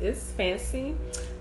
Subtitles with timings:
[0.00, 0.94] is Fancy,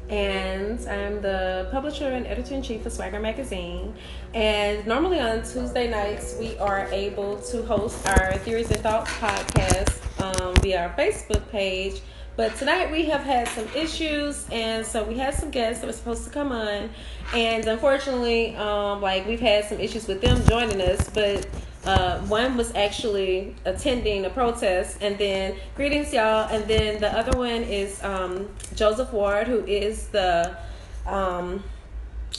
[0.09, 3.93] and I'm the publisher and editor in chief of Swagger Magazine.
[4.33, 10.01] And normally on Tuesday nights, we are able to host our Theories and Thoughts podcast
[10.21, 12.01] um, via our Facebook page.
[12.35, 15.93] But tonight we have had some issues, and so we had some guests that were
[15.93, 16.89] supposed to come on,
[17.33, 21.09] and unfortunately, um, like we've had some issues with them joining us.
[21.09, 21.47] But
[21.87, 26.49] uh, one was actually attending a protest, and then greetings, y'all.
[26.49, 30.57] And then the other one is um, Joseph Ward, who is the
[31.05, 31.63] um,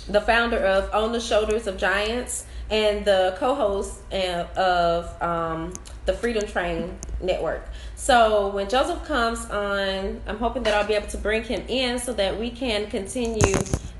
[0.09, 5.73] the founder of On the Shoulders of Giants and the co-host uh, of um,
[6.05, 7.67] the Freedom Train Network.
[7.97, 11.99] So when Joseph comes on, I'm hoping that I'll be able to bring him in
[11.99, 13.55] so that we can continue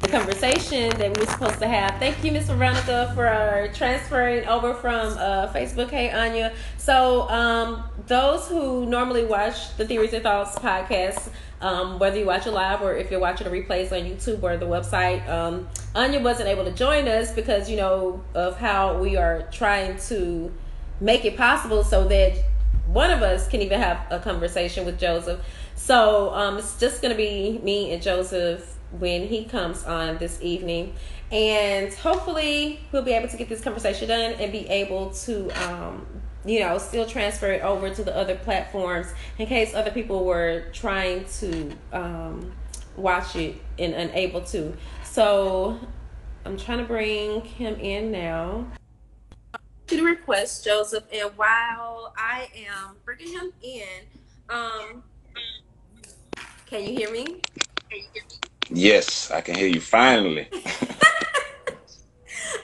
[0.07, 1.99] conversation that we were supposed to have.
[1.99, 5.91] Thank you, Miss Veronica, for transferring over from uh, Facebook.
[5.91, 6.55] Hey, Anya.
[6.77, 12.47] So um, those who normally watch the Theories and Thoughts podcast, um, whether you watch
[12.47, 16.21] it live or if you're watching the replays on YouTube or the website, um, Anya
[16.21, 20.53] wasn't able to join us because you know of how we are trying to
[21.01, 22.39] make it possible so that
[22.87, 25.41] one of us can even have a conversation with Joseph.
[25.75, 30.41] So um, it's just going to be me and Joseph when he comes on this
[30.43, 30.95] evening.
[31.31, 36.07] And hopefully we'll be able to get this conversation done and be able to, um,
[36.45, 40.65] you know, still transfer it over to the other platforms in case other people were
[40.73, 42.53] trying to um,
[42.97, 44.75] watch it and unable to.
[45.05, 45.79] So
[46.45, 48.67] I'm trying to bring him in now
[49.89, 51.05] to the request, Joseph.
[51.13, 53.83] And while I am bringing him in,
[54.49, 55.03] um,
[56.67, 57.25] can you hear me?
[57.25, 58.48] Can you hear me?
[58.71, 60.49] Yes, I can hear you finally.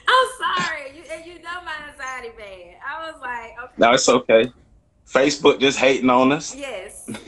[0.09, 0.97] I'm sorry.
[0.97, 2.75] You, you know my anxiety, man.
[2.87, 3.73] I was like, okay.
[3.79, 4.53] No, it's okay.
[5.09, 6.55] Facebook just hating on us.
[6.55, 7.09] Yes.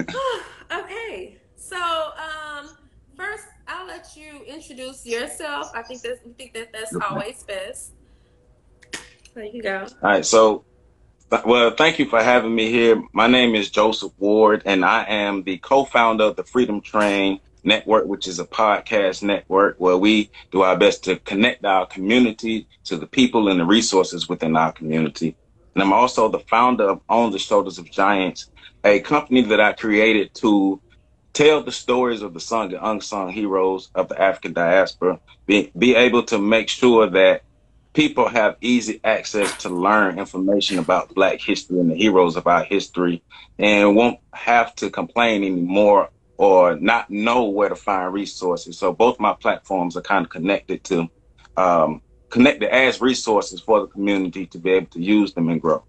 [0.72, 1.38] okay.
[1.56, 2.70] So, um,
[3.16, 5.70] first, I'll let you introduce yourself.
[5.74, 7.92] I think that's, I think that that's always best.
[9.34, 9.86] There you go.
[10.02, 10.26] All right.
[10.26, 10.64] So,
[11.44, 13.02] well, thank you for having me here.
[13.12, 18.06] My name is Joseph Ward, and I am the co-founder of the Freedom Train Network,
[18.06, 22.96] which is a podcast network where we do our best to connect our community to
[22.96, 25.36] the people and the resources within our community.
[25.74, 28.50] And I'm also the founder of On the Shoulders of Giants,
[28.84, 30.80] a company that I created to
[31.32, 35.94] tell the stories of the sung and unsung heroes of the African diaspora, be, be
[35.96, 37.42] able to make sure that
[37.92, 42.64] people have easy access to learn information about Black history and the heroes of our
[42.64, 43.22] history
[43.58, 48.78] and won't have to complain anymore or not know where to find resources.
[48.78, 51.08] So both my platforms are kind of connected to,
[51.56, 55.84] um, connected as resources for the community to be able to use them and grow.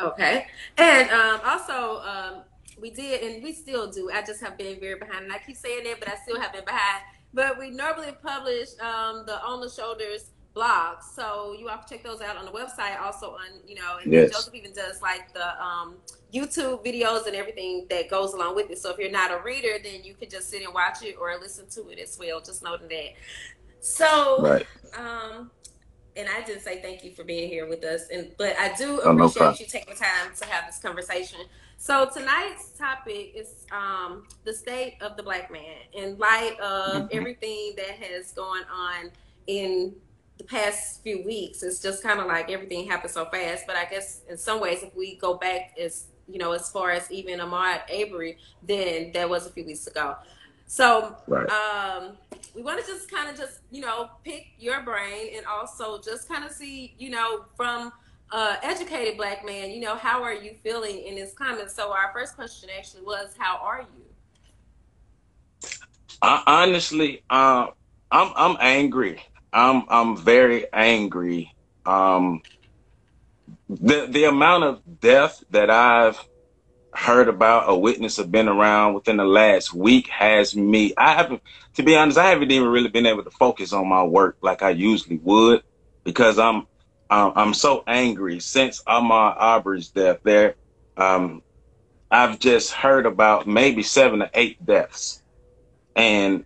[0.00, 0.46] Okay.
[0.76, 2.42] And um, also, um,
[2.80, 4.10] we did, and we still do.
[4.10, 6.52] I just have been very behind, and I keep saying that, but I still have
[6.52, 7.02] been behind.
[7.34, 11.02] But we normally publish um, the On the Shoulders blogs.
[11.14, 13.00] So you have to check those out on the website.
[13.00, 14.32] Also on, you know, and yes.
[14.32, 15.96] Joseph even does like the um,
[16.32, 18.78] YouTube videos and everything that goes along with it.
[18.78, 21.36] So if you're not a reader, then you can just sit and watch it or
[21.40, 22.40] listen to it as well.
[22.40, 23.14] Just noting that.
[23.80, 24.66] So, right.
[24.96, 25.50] um,
[26.16, 28.08] and I did say thank you for being here with us.
[28.12, 31.40] And but I do oh, appreciate no you taking the time to have this conversation.
[31.76, 37.16] So tonight's topic is um, the state of the black man in light of mm-hmm.
[37.16, 39.12] everything that has gone on
[39.46, 39.94] in
[40.38, 43.64] the past few weeks, it's just kind of like everything happened so fast.
[43.66, 46.90] But I guess in some ways, if we go back as you know, as far
[46.90, 50.16] as even Ahmaud Arbery then that was a few weeks ago.
[50.66, 51.48] So right.
[51.48, 52.18] um,
[52.54, 56.28] we want to just kind of just you know pick your brain and also just
[56.28, 57.92] kind of see you know from
[58.30, 61.70] uh, educated black man, you know, how are you feeling in this climate?
[61.70, 65.68] So our first question actually was, how are you?
[66.20, 67.68] I, honestly, uh,
[68.10, 69.22] I'm I'm angry.
[69.52, 71.54] I'm I'm very angry.
[71.86, 72.42] Um,
[73.68, 76.18] the the amount of death that I've
[76.94, 80.94] heard about a witness or been around within the last week has me.
[80.96, 81.42] I haven't,
[81.74, 84.62] to be honest, I haven't even really been able to focus on my work like
[84.62, 85.62] I usually would
[86.04, 86.66] because I'm
[87.10, 90.18] um, I'm so angry since Ahmaud Arbery's death.
[90.24, 90.56] There,
[90.96, 91.42] um,
[92.10, 95.22] I've just heard about maybe seven or eight deaths,
[95.94, 96.44] and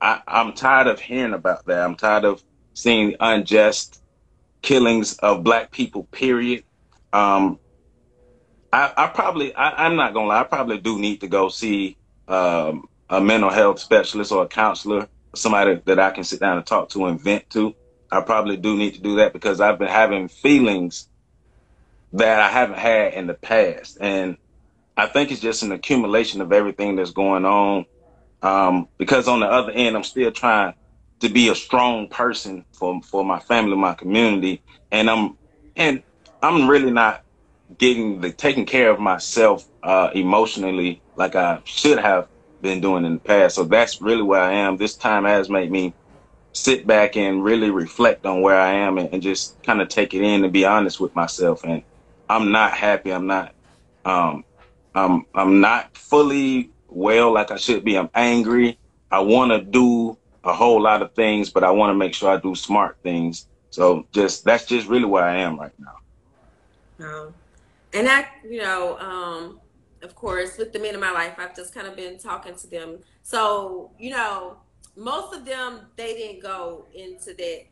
[0.00, 1.80] I, I'm tired of hearing about that.
[1.80, 2.42] I'm tired of
[2.74, 4.00] seeing unjust
[4.64, 6.64] killings of black people, period.
[7.12, 7.58] Um,
[8.72, 11.98] I, I probably, I, am not gonna lie, I probably do need to go see
[12.26, 16.66] um, a mental health specialist or a counselor, somebody that I can sit down and
[16.66, 17.74] talk to and vent to.
[18.10, 21.08] I probably do need to do that because I've been having feelings
[22.14, 23.98] that I haven't had in the past.
[24.00, 24.38] And
[24.96, 27.84] I think it's just an accumulation of everything that's going on.
[28.42, 30.74] Um, because on the other end, I'm still trying
[31.20, 35.38] to be a strong person for for my family, my community, and I'm
[35.76, 36.02] and
[36.42, 37.22] I'm really not
[37.78, 42.28] getting the taking care of myself uh, emotionally like I should have
[42.60, 43.56] been doing in the past.
[43.56, 44.76] So that's really where I am.
[44.76, 45.96] This time has made me
[46.54, 50.14] sit back and really reflect on where I am and, and just kind of take
[50.14, 51.64] it in and be honest with myself.
[51.64, 51.84] And
[52.28, 53.12] I'm not happy.
[53.12, 53.54] I'm not.
[54.04, 54.44] Um,
[54.94, 57.98] I'm I'm not fully well like I should be.
[57.98, 58.78] I'm angry.
[59.10, 62.30] I want to do a whole lot of things, but I want to make sure
[62.30, 63.48] I do smart things.
[63.70, 67.06] So just that's just really where I am right now.
[67.06, 67.34] Um,
[67.92, 69.60] and I, you know, um,
[70.02, 72.66] of course, with the men in my life, I've just kind of been talking to
[72.68, 72.98] them.
[73.22, 74.58] So, you know,
[74.96, 77.64] most of them they didn't go into that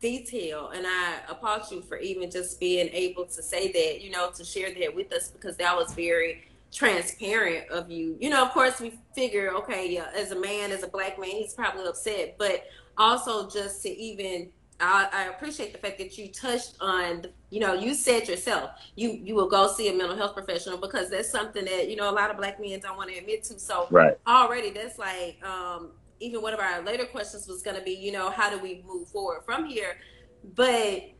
[0.00, 4.30] detail and i applaud you for even just being able to say that you know
[4.30, 8.16] to share that with us because that was very transparent of you.
[8.20, 11.30] You know of course we figure okay yeah, as a man as a black man
[11.30, 12.64] he's probably upset but
[12.96, 14.50] also just to even
[14.80, 19.10] I, I appreciate the fact that you touched on you know you said yourself you
[19.10, 22.12] you will go see a mental health professional because that's something that you know a
[22.12, 23.58] lot of black men don't want to admit to.
[23.58, 24.16] So right.
[24.26, 28.12] already that's like um even one of our later questions was going to be, you
[28.12, 29.96] know, how do we move forward from here?
[30.54, 31.10] But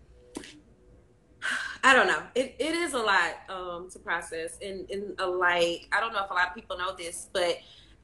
[1.85, 2.23] I don't know.
[2.35, 6.25] It, it is a lot um, to process, and, and a, like I don't know
[6.25, 7.59] if a lot of people know this, but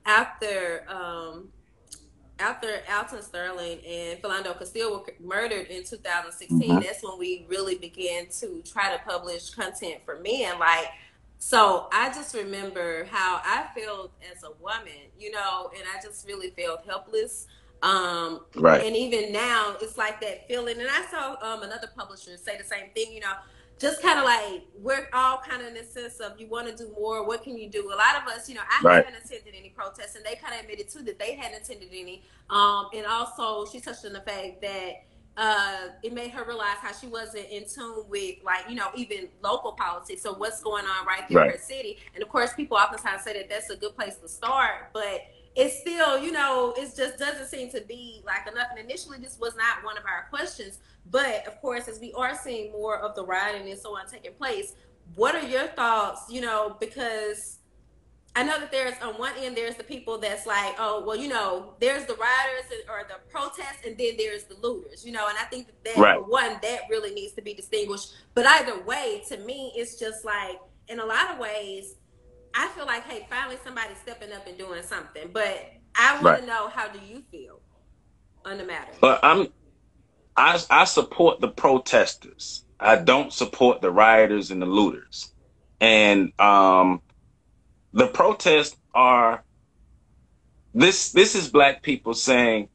[0.06, 1.48] after um,
[2.38, 6.80] after Alton Sterling and Philando Castile were murdered in 2016, mm-hmm.
[6.80, 10.58] that's when we really began to try to publish content for men.
[10.58, 10.88] Like
[11.46, 16.26] so I just remember how I felt as a woman, you know, and I just
[16.26, 17.46] really felt helpless.
[17.84, 18.82] Um, right.
[18.82, 20.80] And even now, it's like that feeling.
[20.80, 23.34] And I saw um, another publisher say the same thing, you know,
[23.78, 26.74] just kind of like we're all kind of in the sense of you want to
[26.74, 27.26] do more.
[27.26, 27.88] What can you do?
[27.88, 29.04] A lot of us, you know, I right.
[29.04, 32.22] haven't attended any protests, and they kind of admitted too that they hadn't attended any.
[32.48, 35.04] Um, and also, she touched on the fact that
[35.36, 39.28] uh, it made her realize how she wasn't in tune with like you know even
[39.42, 41.46] local politics so what's going on right there right.
[41.46, 44.28] in her city and of course people oftentimes say that that's a good place to
[44.28, 45.22] start but
[45.56, 49.38] it's still you know it just doesn't seem to be like enough and initially this
[49.38, 50.78] was not one of our questions
[51.10, 54.32] but of course as we are seeing more of the rioting and so on taking
[54.34, 54.74] place
[55.14, 57.58] what are your thoughts you know because
[58.36, 61.28] I know that there's on one end there's the people that's like, oh well, you
[61.28, 65.28] know, there's the rioters or the protests, and then there's the looters, you know.
[65.28, 66.28] And I think that, that right.
[66.28, 68.12] one that really needs to be distinguished.
[68.34, 71.94] But either way, to me, it's just like in a lot of ways,
[72.54, 75.30] I feel like, hey, finally somebody's stepping up and doing something.
[75.32, 76.40] But I want right.
[76.40, 77.60] to know how do you feel
[78.44, 78.92] on the matter?
[79.00, 79.48] But I'm,
[80.36, 82.64] I I support the protesters.
[82.78, 85.32] I don't support the rioters and the looters,
[85.80, 87.00] and um
[87.92, 89.44] the protests are
[90.74, 92.68] this this is black people saying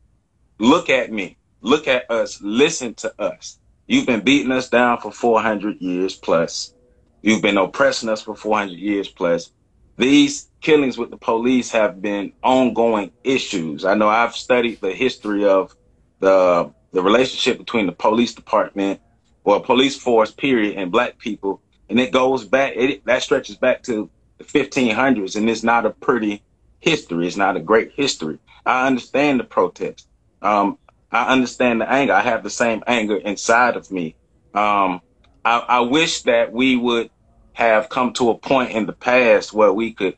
[0.58, 5.12] look at me look at us listen to us you've been beating us down for
[5.12, 6.74] 400 years plus
[7.22, 9.52] you've been oppressing us for 400 years plus
[10.00, 15.46] these killings with the police have been ongoing issues i know i've studied the history
[15.46, 15.76] of
[16.22, 19.02] the the relationship between the police department
[19.46, 23.84] or police force period and black people and it goes back it that stretches back
[23.84, 26.44] to the 1500s, and it's not a pretty
[26.80, 27.28] history.
[27.28, 28.40] It's not a great history.
[28.66, 30.08] I understand the protest.
[30.42, 30.80] Um,
[31.12, 32.14] I understand the anger.
[32.14, 34.16] I have the same anger inside of me.
[34.54, 35.02] Um,
[35.46, 37.12] I, I wish that we would
[37.60, 40.16] have come to a point in the past where we could,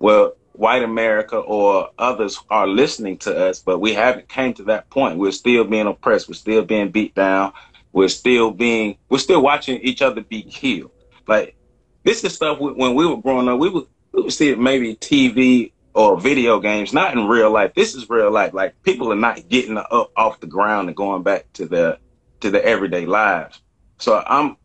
[0.00, 4.90] well, white America or others are listening to us, but we haven't came to that
[4.90, 5.16] point.
[5.16, 6.28] We're still being oppressed.
[6.28, 7.52] We're still being beat down.
[7.92, 10.90] We're still being, we're still watching each other be killed.
[11.28, 11.54] Like
[12.02, 14.58] this is stuff we, when we were growing up, we would we would see it
[14.58, 17.74] maybe TV or video games, not in real life.
[17.74, 18.54] This is real life.
[18.54, 21.98] Like people are not getting up off the ground and going back to their
[22.40, 23.60] to their everyday lives.
[23.98, 24.56] So I'm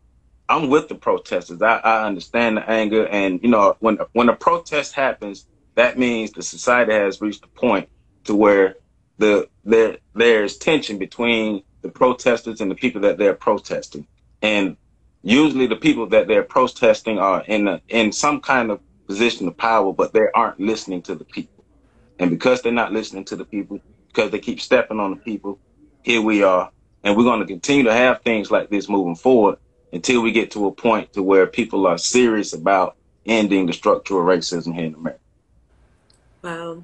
[0.48, 1.62] I'm with the protesters.
[1.62, 6.32] I, I understand the anger, and you know when when a protest happens, that means
[6.32, 7.88] the society has reached a point
[8.24, 8.76] to where
[9.18, 14.06] the there there's tension between the protesters and the people that they're protesting,
[14.42, 14.76] and
[15.22, 19.56] usually the people that they're protesting are in a, in some kind of position of
[19.56, 21.64] power, but they aren't listening to the people.
[22.18, 25.60] And because they're not listening to the people, because they keep stepping on the people,
[26.02, 26.70] here we are.
[27.04, 29.56] And we're going to continue to have things like this moving forward
[29.92, 34.22] until we get to a point to where people are serious about ending the structural
[34.22, 35.20] racism here in America.
[36.42, 36.82] Wow.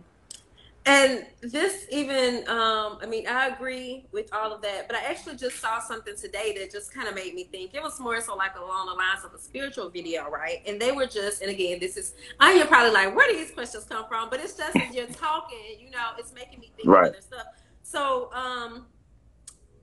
[0.87, 5.37] And this even, um, I mean, I agree with all of that, but I actually
[5.37, 7.73] just saw something today that just kind of made me think.
[7.73, 10.63] It was more so like along the lines of a spiritual video, right?
[10.67, 13.51] And they were just, and again, this is, I you're probably like, where do these
[13.51, 14.29] questions come from?
[14.29, 17.07] But it's just as you're talking, you know, it's making me think right.
[17.07, 17.47] of other stuff.
[17.83, 18.85] So, um,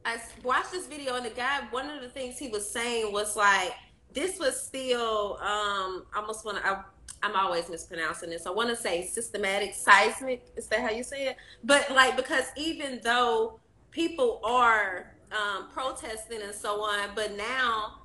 [0.06, 3.36] I watched this video, and the guy, one of the things he was saying was
[3.36, 3.74] like,
[4.14, 6.86] this was still, um, I almost want to,
[7.24, 8.46] I'm always mispronouncing this.
[8.46, 10.48] I want to say systematic seismic.
[10.56, 11.38] Is that how you say it?
[11.64, 13.60] But like because even though
[13.92, 18.00] people are um, protesting and so on, but now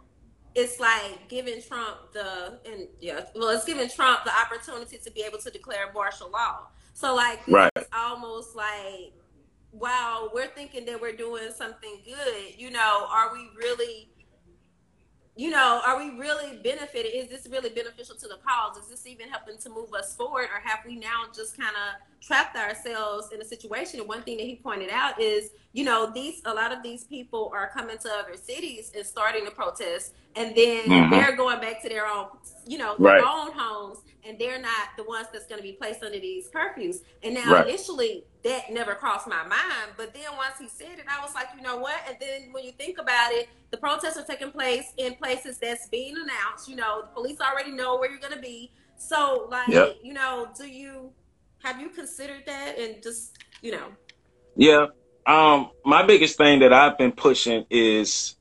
[0.54, 5.22] it's like giving Trump the and yeah, well, it's giving Trump the opportunity to be
[5.22, 6.68] able to declare martial law.
[6.92, 7.70] So like right.
[7.76, 9.12] it's almost like
[9.78, 12.58] wow, we're thinking that we're doing something good.
[12.58, 14.10] You know, are we really?
[15.38, 17.12] you know, are we really benefited?
[17.14, 18.78] Is this really beneficial to the cause?
[18.78, 20.44] Is this even helping to move us forward?
[20.44, 24.00] Or have we now just kind of trapped ourselves in a situation?
[24.00, 27.04] And one thing that he pointed out is, you know, these a lot of these
[27.04, 31.10] people are coming to other cities and starting to protest, and then mm-hmm.
[31.10, 32.28] they're going back to their own,
[32.66, 33.24] you know, their right.
[33.24, 36.96] own homes, and they're not the ones that's going to be placed under these curfews.
[37.22, 37.68] And now right.
[37.68, 41.48] initially that never crossed my mind, but then once he said it, I was like,
[41.56, 42.00] you know what?
[42.08, 45.88] And then when you think about it, the protests are taking place in places that's
[45.88, 46.68] being announced.
[46.68, 48.72] You know, the police already know where you're going to be.
[48.96, 49.96] So, like, yep.
[50.02, 51.12] you know, do you
[51.62, 53.88] have you considered that and just, you know?
[54.56, 54.86] Yeah.
[55.26, 58.36] Um, my biggest thing that I've been pushing is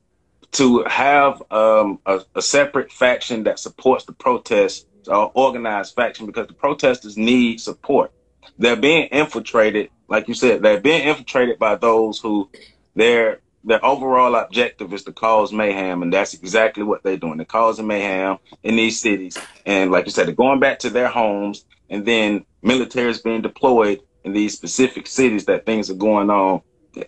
[0.52, 6.46] to have um, a, a separate faction that supports the protests, or organized faction, because
[6.46, 8.12] the protesters need support.
[8.58, 12.48] They're being infiltrated, like you said, they're being infiltrated by those who
[12.94, 17.36] their their overall objective is to cause mayhem, and that's exactly what they're doing.
[17.36, 21.08] They're causing mayhem in these cities, and like you said, they're going back to their
[21.08, 26.30] homes, and then military is being deployed in these specific cities that things are going
[26.30, 26.60] on.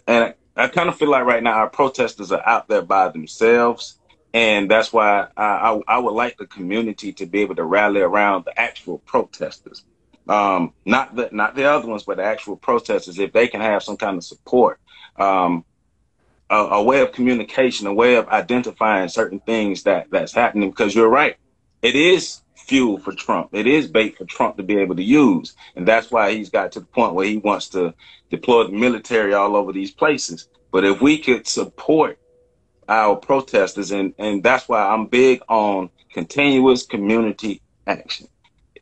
[0.06, 3.08] And I, I kind of feel like right now our protesters are out there by
[3.08, 3.99] themselves,
[4.35, 8.00] and that's why I, I, I would like the community to be able to rally
[8.00, 9.85] around the actual protesters.
[10.28, 13.82] Um, not the not the other ones, but the actual protesters, if they can have
[13.82, 14.78] some kind of support.
[15.16, 15.64] Um,
[16.50, 20.70] a, a, way of communication, a way of identifying certain things that that's happening.
[20.70, 21.37] Because you're right,
[21.82, 23.51] it is fuel for Trump.
[23.53, 26.73] It is bait for Trump to be able to use, and that's why he's got
[26.73, 27.95] to the point where he wants to
[28.31, 30.49] deploy the military all over these places.
[30.71, 32.19] But if we could support
[32.89, 38.29] our protesters, and and that's why I'm big on continuous community action,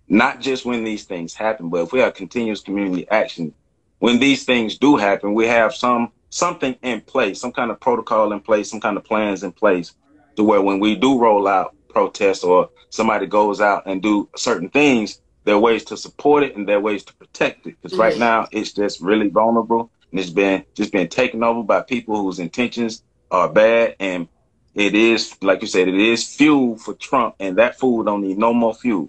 [0.09, 3.55] not just when these things happen, but if we have continuous community action
[3.99, 8.33] when these things do happen, we have some something in place, some kind of protocol
[8.33, 9.95] in place, some kind of plans in place
[10.37, 14.68] to where when we do roll out protests or somebody goes out and do certain
[14.68, 17.74] things, there are ways to support it and there are ways to protect it.
[17.80, 18.02] Because mm-hmm.
[18.02, 22.20] right now it's just really vulnerable and it's been just been taken over by people
[22.20, 24.28] whose intentions are bad and
[24.74, 28.36] it is like you said, it is fuel for Trump and that fool don't need
[28.36, 29.08] no more fuel.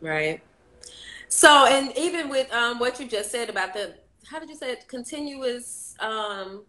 [0.00, 0.40] Right.
[1.28, 3.94] So and even with um, what you just said about the
[4.28, 4.88] how did you say it?
[4.88, 5.94] Continuous.
[6.00, 6.64] Um,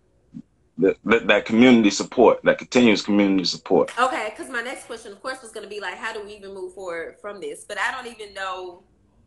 [0.82, 3.98] that, that, community support, that continuous community support.
[4.00, 6.34] Okay, because my next question, of course, was going to be like, how do we
[6.34, 7.66] even move forward from this?
[7.68, 8.84] But I don't even know.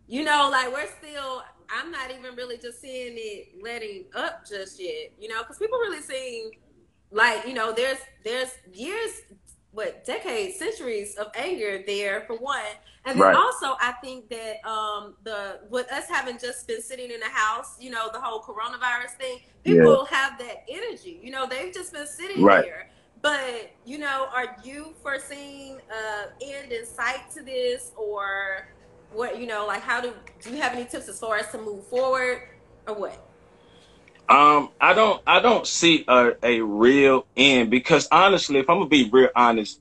[0.06, 1.42] You know, like we're still.
[1.70, 5.12] I'm not even really just seeing it letting up just yet.
[5.18, 6.50] You know, because people really seem
[7.10, 9.22] like you know, there's there's years
[9.74, 12.62] what decades, centuries of anger there for one,
[13.04, 13.36] and then right.
[13.36, 17.76] also I think that um, the with us having just been sitting in the house,
[17.80, 20.16] you know, the whole coronavirus thing, people yeah.
[20.16, 21.20] have that energy.
[21.22, 22.64] You know, they've just been sitting right.
[22.64, 22.90] there.
[23.20, 28.68] But you know, are you foreseeing uh, end in sight to this, or
[29.12, 29.40] what?
[29.40, 31.84] You know, like how do do you have any tips as far as to move
[31.88, 32.42] forward,
[32.86, 33.33] or what?
[34.28, 38.88] Um, I don't, I don't see a, a real end because honestly, if I'm gonna
[38.88, 39.80] be real honest,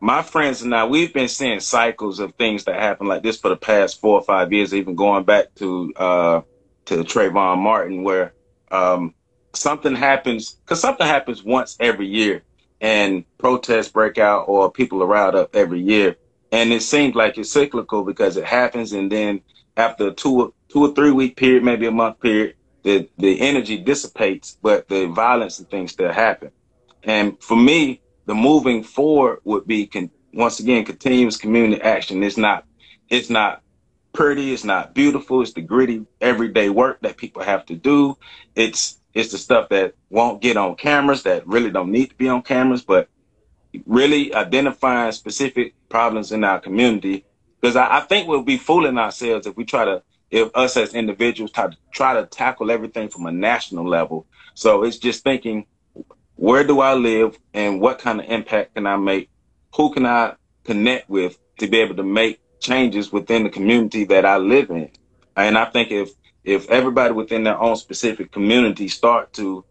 [0.00, 3.48] my friends and I, we've been seeing cycles of things that happen like this for
[3.48, 6.40] the past four or five years, even going back to uh,
[6.86, 8.34] to Trayvon Martin, where
[8.70, 9.14] um,
[9.54, 12.44] something happens because something happens once every year,
[12.80, 16.16] and protests break out or people are riled up every year,
[16.52, 19.42] and it seems like it's cyclical because it happens, and then
[19.76, 24.58] after two two or three week period, maybe a month period, the the energy dissipates,
[24.62, 26.52] but the violence and things still happen.
[27.04, 32.22] And for me, the moving forward would be con- once again continuous community action.
[32.24, 32.66] It's not
[33.10, 33.62] it's not
[34.14, 38.16] pretty, it's not beautiful, it's the gritty everyday work that people have to do.
[38.56, 42.28] It's it's the stuff that won't get on cameras that really don't need to be
[42.28, 43.08] on cameras, but
[43.86, 47.26] really identifying specific problems in our community.
[47.60, 50.02] Because I, I think we'll be fooling ourselves if we try to
[50.34, 54.26] if us as individuals try to try to tackle everything from a national level.
[54.54, 55.64] So it's just thinking,
[56.34, 59.30] where do I live and what kind of impact can I make?
[59.76, 64.26] Who can I connect with to be able to make changes within the community that
[64.26, 64.90] I live in?
[65.36, 66.10] And I think if
[66.42, 69.64] if everybody within their own specific community start to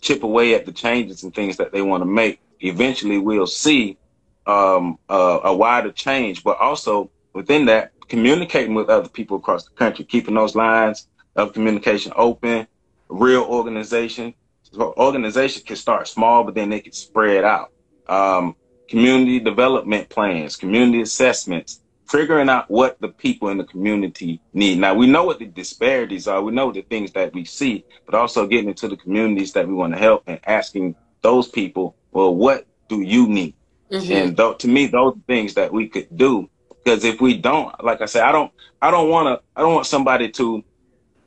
[0.00, 3.98] chip away at the changes and things that they want to make, eventually we'll see
[4.46, 6.42] um, uh, a wider change.
[6.42, 11.52] But also within that, communicating with other people across the country, keeping those lines of
[11.52, 12.66] communication open,
[13.08, 14.34] real organization.
[14.62, 17.72] So organization can start small, but then they can spread out.
[18.08, 18.56] Um,
[18.88, 24.78] community development plans, community assessments, figuring out what the people in the community need.
[24.78, 26.42] Now we know what the disparities are.
[26.42, 29.74] We know the things that we see, but also getting into the communities that we
[29.74, 33.54] want to help and asking those people, well, what do you need?
[33.90, 34.12] Mm-hmm.
[34.12, 36.48] And th- to me, those things that we could do.
[36.88, 39.74] Because if we don't, like I said, I don't, I don't want to, I don't
[39.74, 40.64] want somebody to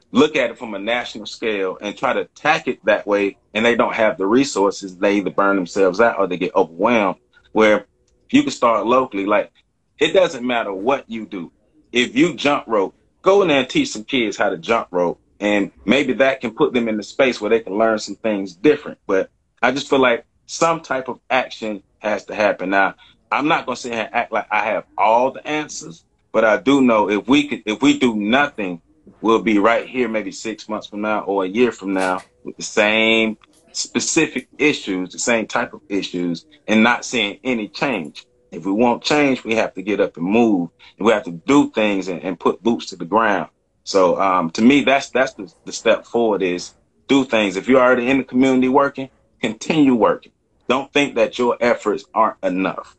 [0.10, 3.64] look at it from a national scale and try to attack it that way, and
[3.64, 4.98] they don't have the resources.
[4.98, 7.18] They either burn themselves out or they get overwhelmed.
[7.52, 7.86] Where
[8.32, 9.52] you can start locally, like
[10.00, 11.52] it doesn't matter what you do.
[11.92, 15.22] If you jump rope, go in there and teach some kids how to jump rope.
[15.40, 18.56] And maybe that can put them in the space where they can learn some things
[18.56, 18.98] different.
[19.06, 19.30] But
[19.62, 22.72] I just feel like some type of action has to happen.
[22.72, 22.96] Now,
[23.32, 26.58] I'm not gonna sit here and act like I have all the answers, but I
[26.58, 28.82] do know if we could if we do nothing,
[29.22, 32.58] we'll be right here maybe six months from now or a year from now with
[32.58, 33.38] the same
[33.72, 38.26] specific issues, the same type of issues, and not seeing any change.
[38.52, 41.32] If we want change, we have to get up and move, and we have to
[41.32, 43.50] do things and, and put boots to the ground.
[43.86, 46.74] So um, to me, that's that's the, the step forward is
[47.08, 47.56] do things.
[47.56, 49.10] If you're already in the community working,
[49.42, 50.34] continue working.
[50.68, 52.98] Don't think that your efforts aren't enough.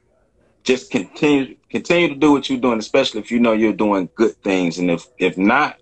[0.65, 4.37] Just continue continue to do what you're doing, especially if you know you're doing good
[4.43, 4.79] things.
[4.79, 5.79] And if if not,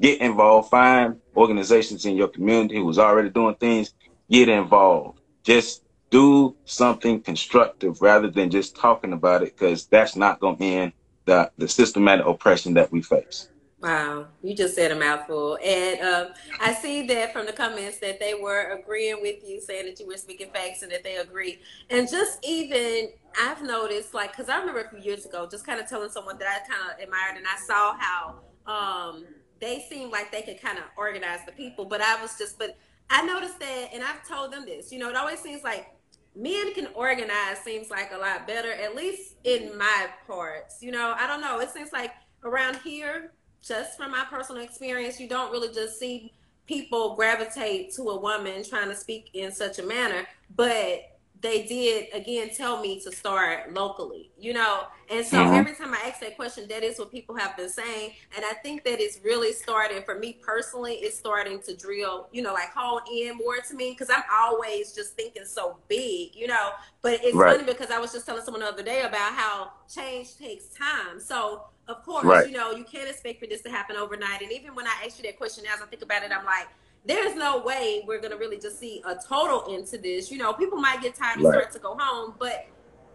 [0.00, 0.70] get involved.
[0.70, 3.94] Find organizations in your community who's already doing things.
[4.30, 5.20] Get involved.
[5.44, 10.64] Just do something constructive rather than just talking about it because that's not going to
[10.64, 10.92] end
[11.24, 13.48] the, the systematic oppression that we face.
[13.82, 15.58] Wow, you just said a mouthful.
[15.62, 16.28] And um,
[16.60, 20.06] I see that from the comments that they were agreeing with you, saying that you
[20.06, 21.58] were speaking facts and that they agree.
[21.90, 23.08] And just even,
[23.40, 26.38] I've noticed, like, because I remember a few years ago, just kind of telling someone
[26.38, 28.34] that I kind of admired and I saw how
[28.66, 29.24] um,
[29.60, 31.84] they seemed like they could kind of organize the people.
[31.84, 32.78] But I was just, but
[33.10, 35.88] I noticed that, and I've told them this, you know, it always seems like
[36.36, 40.78] men can organize seems like a lot better, at least in my parts.
[40.82, 41.58] You know, I don't know.
[41.58, 42.12] It seems like
[42.44, 43.32] around here,
[43.62, 46.32] just from my personal experience, you don't really just see
[46.66, 50.26] people gravitate to a woman trying to speak in such a manner.
[50.54, 54.84] But they did again tell me to start locally, you know.
[55.10, 55.54] And so mm-hmm.
[55.54, 58.12] every time I ask that question, that is what people have been saying.
[58.34, 62.42] And I think that it's really starting for me personally, it's starting to drill, you
[62.42, 66.46] know, like hone in more to me because I'm always just thinking so big, you
[66.46, 66.70] know.
[67.02, 67.56] But it's right.
[67.58, 71.18] funny because I was just telling someone the other day about how change takes time.
[71.18, 72.48] So of course, right.
[72.48, 74.42] you know, you can't expect for this to happen overnight.
[74.42, 76.68] And even when I asked you that question, as I think about it, I'm like,
[77.04, 80.30] there's no way we're gonna really just see a total end to this.
[80.30, 81.54] You know, people might get tired and right.
[81.54, 82.66] start to go home, but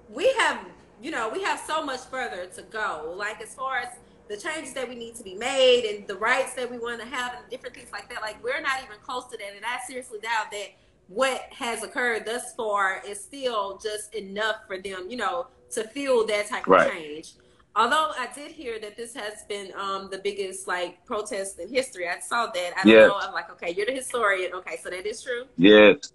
[0.09, 0.59] we have,
[1.01, 3.13] you know, we have so much further to go.
[3.15, 3.89] Like as far as
[4.27, 7.07] the changes that we need to be made and the rights that we want to
[7.07, 8.21] have and different things like that.
[8.21, 10.67] Like we're not even close to that, and I seriously doubt that
[11.07, 16.25] what has occurred thus far is still just enough for them, you know, to feel
[16.27, 16.87] that type right.
[16.87, 17.33] of change.
[17.77, 22.09] Although I did hear that this has been um, the biggest like protest in history.
[22.09, 22.73] I saw that.
[22.75, 23.07] I don't yes.
[23.07, 23.19] know.
[23.21, 24.51] I'm like, okay, you're the historian.
[24.55, 25.43] Okay, so that is true.
[25.57, 26.11] Yes.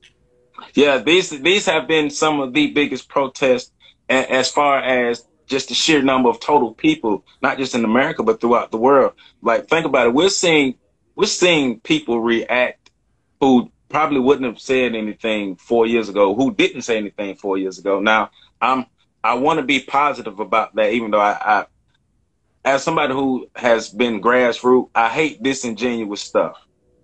[0.75, 3.71] Yeah, these these have been some of the biggest protests
[4.09, 8.41] as far as just the sheer number of total people, not just in America but
[8.41, 9.13] throughout the world.
[9.41, 10.15] Like, think about it.
[10.15, 10.75] We're seeing
[11.15, 12.91] we're seeing people react
[13.41, 17.79] who probably wouldn't have said anything four years ago, who didn't say anything four years
[17.79, 18.01] ago.
[18.01, 18.87] Now, I'm
[19.25, 21.67] I want to be positive about that, even though I, I,
[22.65, 26.57] as somebody who has been grassroots, I hate disingenuous stuff.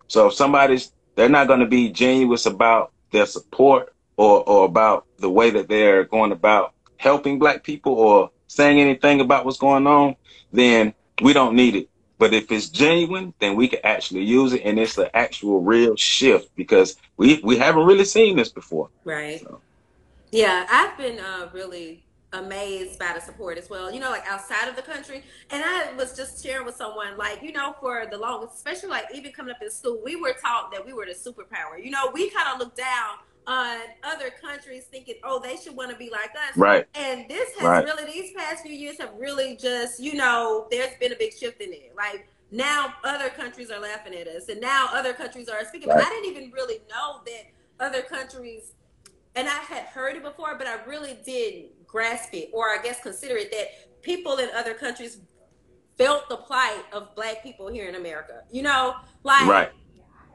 [0.08, 5.06] So if somebody's, they're not going to be genuine about their support or, or about
[5.18, 9.86] the way that they're going about helping black people or saying anything about what's going
[9.86, 10.16] on,
[10.52, 11.88] then we don't need it.
[12.18, 15.94] But if it's genuine, then we can actually use it, and it's an actual real
[15.94, 18.88] shift because we we haven't really seen this before.
[19.04, 19.40] Right.
[19.40, 19.60] So.
[20.32, 22.02] Yeah, I've been uh, really
[22.32, 25.24] amazed by the support as well, you know, like outside of the country.
[25.50, 29.06] And I was just sharing with someone, like, you know, for the longest, especially like
[29.14, 31.82] even coming up in school, we were taught that we were the superpower.
[31.82, 35.90] You know, we kind of looked down on other countries thinking, oh, they should want
[35.90, 36.54] to be like us.
[36.54, 36.86] Right.
[36.94, 37.84] And this has right.
[37.84, 41.62] really, these past few years have really just, you know, there's been a big shift
[41.62, 41.94] in it.
[41.96, 45.88] Like, now other countries are laughing at us, and now other countries are speaking.
[45.88, 45.98] Right.
[45.98, 48.72] But I didn't even really know that other countries,
[49.34, 53.00] and I had heard it before, but I really didn't grasp it, or I guess
[53.02, 53.66] consider it that
[54.02, 55.18] people in other countries
[55.96, 58.42] felt the plight of black people here in America.
[58.52, 59.72] You know, like Right.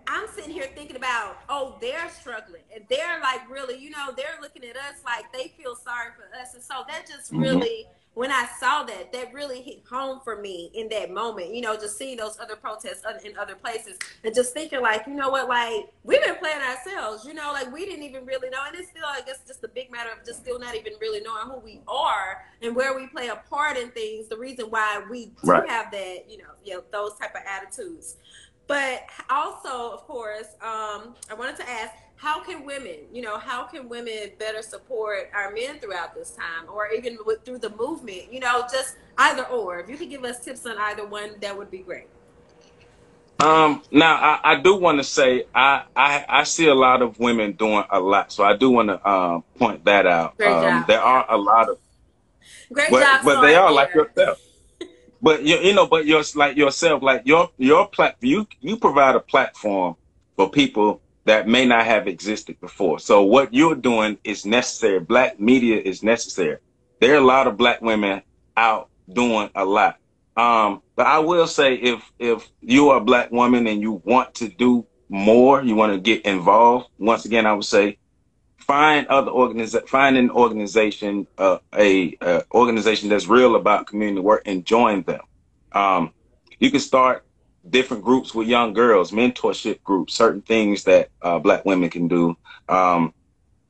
[0.06, 2.64] I'm sitting here thinking about, oh, they're struggling.
[2.76, 6.26] And they're like really, you know, they're looking at us like they feel sorry for
[6.38, 6.54] us.
[6.56, 7.42] And so that just Mhm.
[7.42, 11.62] really, when I saw that, that really hit home for me in that moment, you
[11.62, 15.30] know, just seeing those other protests in other places and just thinking like, you know
[15.30, 18.60] what, like we've been playing ourselves, you know, like we didn't even really know.
[18.68, 21.22] And it's still, I guess, just a big matter of just still not even really
[21.22, 24.28] knowing who we are and where we play a part in things.
[24.28, 25.68] The reason why we do Right.
[25.70, 28.18] have that, you know, you know, those type of attitudes.
[28.68, 33.64] But also, of course, um, I wanted to ask, how can women, you know, how
[33.64, 38.32] can women better support our men throughout this time, or even with, through the movement?
[38.32, 39.80] You know, just either or.
[39.80, 42.08] If you could give us tips on either one, that would be great.
[43.40, 47.20] Um, now I, I do want to say I, I I see a lot of
[47.20, 50.40] women doing a lot, so I do want to um, point that out.
[50.40, 51.78] Um, there are a lot of,
[52.72, 54.40] Great but job, but they are like yourself.
[55.22, 59.16] But you you know, but you're like yourself, like your your plat you you provide
[59.16, 59.96] a platform
[60.36, 63.00] for people that may not have existed before.
[63.00, 65.00] So what you're doing is necessary.
[65.00, 66.58] Black media is necessary.
[67.00, 68.22] There are a lot of black women
[68.58, 69.98] out doing a lot.
[70.36, 74.34] Um, but I will say if if you are a black woman and you want
[74.36, 77.98] to do more, you want to get involved, once again I would say
[78.58, 84.44] find other organiza- find an organization, uh, a, uh organization that's real about community work
[84.46, 85.22] and join them.
[85.72, 86.14] Um,
[86.60, 87.26] you can start
[87.70, 92.36] different groups with young girls, mentorship groups, certain things that uh, black women can do.
[92.70, 93.14] Um,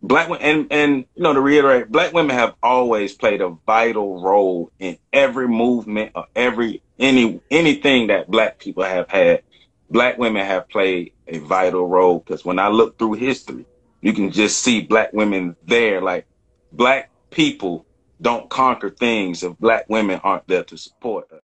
[0.04, 4.22] black wo- and and you know to reiterate, black women have always played a vital
[4.24, 9.44] role in every movement or every any anything that black people have had.
[9.92, 13.68] Black women have played a vital role because when I look through history,
[14.04, 16.02] you can just see black women there.
[16.04, 16.28] Like
[16.74, 17.88] black people
[18.22, 21.43] don't conquer things if black women aren't there to support us.